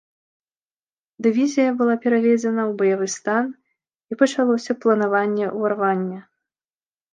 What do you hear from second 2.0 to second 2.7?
пераведзена